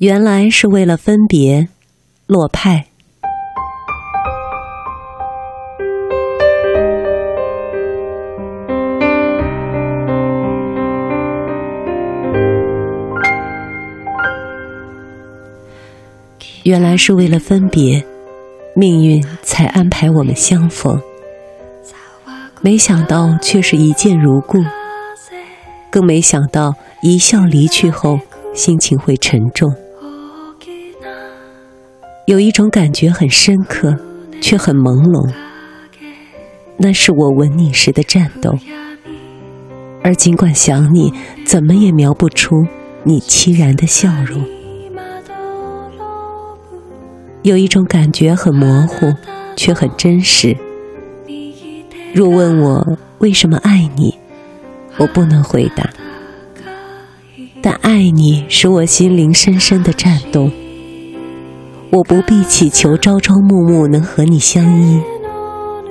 [0.00, 1.68] 原来是为了分别，
[2.26, 2.86] 落派。
[16.64, 18.02] 原来是为了分别，
[18.74, 20.98] 命运才安排我们相逢。
[22.62, 24.60] 没想到却是一见如故，
[25.90, 28.18] 更没想到一笑离去后，
[28.54, 29.70] 心情会沉重。
[32.26, 33.96] 有一种感觉很深刻，
[34.42, 35.32] 却很朦胧，
[36.76, 38.52] 那是我吻你时的颤动；
[40.02, 41.12] 而尽管想你，
[41.46, 42.62] 怎么也描不出
[43.04, 44.44] 你凄然的笑容。
[47.42, 49.10] 有一种感觉很模糊，
[49.56, 50.54] 却很真实。
[52.12, 54.14] 若问我为什么爱你，
[54.98, 55.88] 我不能回答，
[57.62, 60.52] 但爱你使我心灵深深的颤动。
[61.92, 65.02] 我不必祈求朝朝暮暮能和你相依，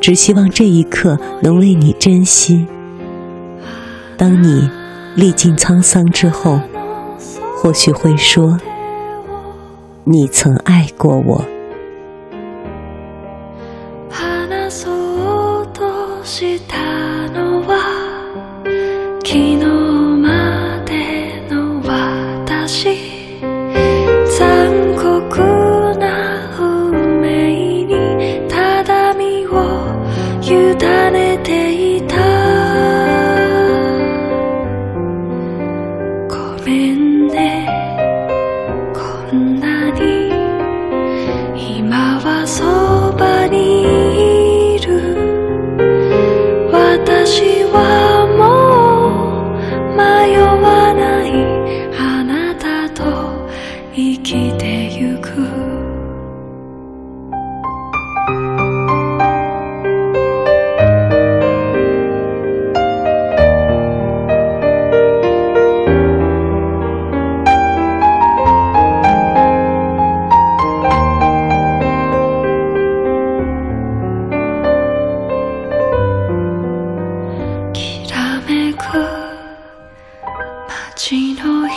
[0.00, 2.66] 只希望这一刻能为你珍惜。
[4.16, 4.70] 当你
[5.14, 6.58] 历尽沧桑之后，
[7.54, 8.58] 或许会说，
[10.04, 11.44] 你曾爱过我。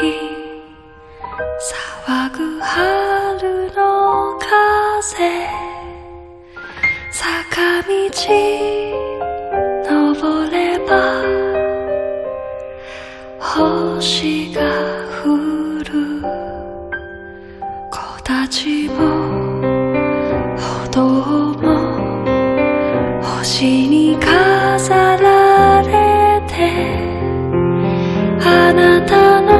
[0.00, 0.02] 騒
[2.30, 5.46] ぐ春の風
[7.12, 7.88] 坂道
[9.90, 10.96] 登れば
[13.38, 14.60] 星が
[15.22, 15.26] 降
[15.84, 15.90] る
[17.90, 18.96] 子たちも
[20.56, 20.98] 歩道
[21.60, 21.68] も
[23.22, 23.28] 星
[23.86, 25.28] に飾ら
[25.82, 25.92] れ
[26.48, 26.54] て
[28.42, 29.59] あなたの